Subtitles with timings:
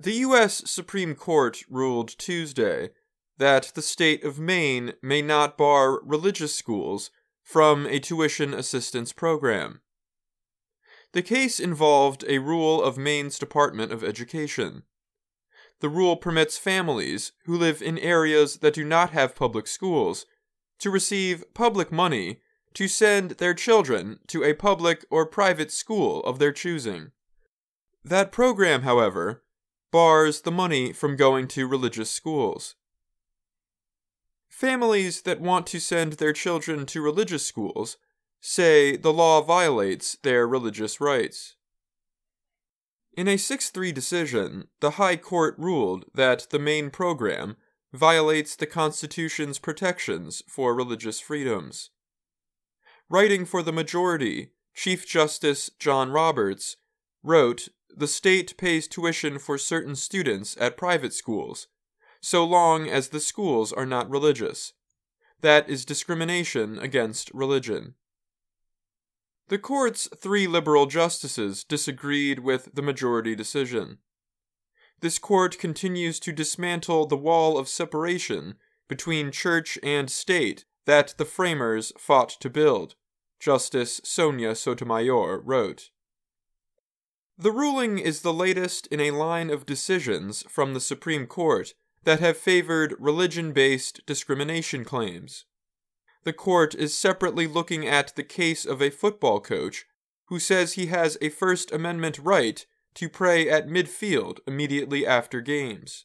[0.00, 0.62] The U.S.
[0.70, 2.90] Supreme Court ruled Tuesday
[3.38, 7.10] that the state of Maine may not bar religious schools
[7.42, 9.80] from a tuition assistance program.
[11.12, 14.84] The case involved a rule of Maine's Department of Education.
[15.80, 20.26] The rule permits families who live in areas that do not have public schools
[20.78, 22.40] to receive public money
[22.74, 27.10] to send their children to a public or private school of their choosing.
[28.04, 29.42] That program, however,
[29.90, 32.74] bars the money from going to religious schools.
[34.48, 37.96] Families that want to send their children to religious schools
[38.40, 41.54] say the law violates their religious rights.
[43.16, 47.56] In a 6 3 decision, the High Court ruled that the Maine program
[47.92, 51.90] violates the Constitution's protections for religious freedoms.
[53.08, 56.76] Writing for the majority, Chief Justice John Roberts
[57.22, 57.68] wrote
[57.98, 61.66] The state pays tuition for certain students at private schools,
[62.20, 64.72] so long as the schools are not religious.
[65.40, 67.94] That is discrimination against religion.
[69.48, 73.98] The court's three liberal justices disagreed with the majority decision.
[75.00, 78.54] This court continues to dismantle the wall of separation
[78.86, 82.94] between church and state that the framers fought to build,
[83.40, 85.90] Justice Sonia Sotomayor wrote.
[87.38, 91.72] The ruling is the latest in a line of decisions from the Supreme Court
[92.04, 95.44] that have favored religion based discrimination claims
[96.28, 99.86] the court is separately looking at the case of a football coach
[100.26, 106.04] who says he has a First Amendment right to pray at midfield immediately after games.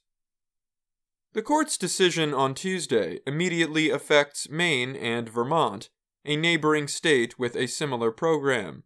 [1.33, 5.89] The court's decision on Tuesday immediately affects Maine and Vermont,
[6.23, 8.83] a neighboring state with a similar program.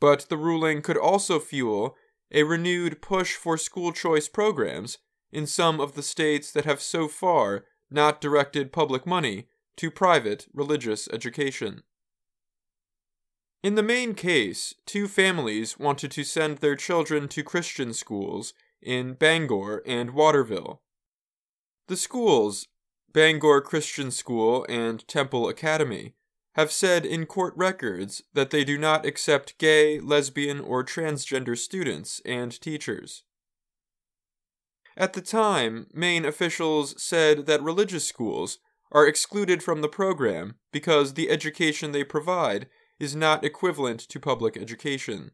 [0.00, 1.96] But the ruling could also fuel
[2.30, 4.98] a renewed push for school choice programs
[5.32, 10.46] in some of the states that have so far not directed public money to private
[10.52, 11.82] religious education.
[13.62, 19.14] In the main case, two families wanted to send their children to Christian schools in
[19.14, 20.82] Bangor and Waterville.
[21.88, 22.68] The schools,
[23.12, 26.14] Bangor Christian School and Temple Academy,
[26.56, 32.22] have said in court records that they do not accept gay, lesbian, or transgender students
[32.24, 33.24] and teachers.
[34.96, 38.58] At the time, Maine officials said that religious schools
[38.90, 42.68] are excluded from the program because the education they provide
[42.98, 45.32] is not equivalent to public education.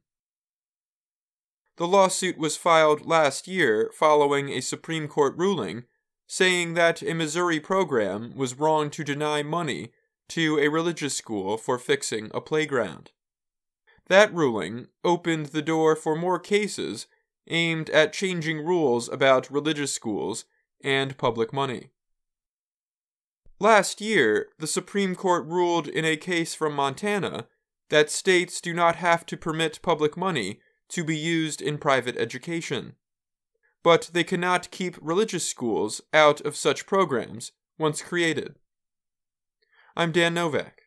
[1.76, 5.84] The lawsuit was filed last year following a Supreme Court ruling
[6.26, 9.92] saying that a Missouri program was wrong to deny money
[10.32, 13.10] to a religious school for fixing a playground.
[14.08, 17.06] That ruling opened the door for more cases
[17.48, 20.46] aimed at changing rules about religious schools
[20.82, 21.90] and public money.
[23.60, 27.46] Last year, the Supreme Court ruled in a case from Montana
[27.90, 32.94] that states do not have to permit public money to be used in private education.
[33.82, 38.56] But they cannot keep religious schools out of such programs once created.
[39.94, 40.81] I'm Dan Novak.